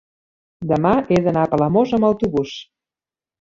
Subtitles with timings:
[0.71, 2.57] demà he d'anar a Palamós amb autobús.